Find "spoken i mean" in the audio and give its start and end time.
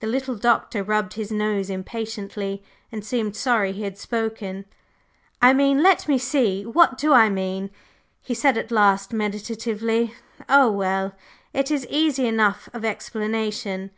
3.96-5.82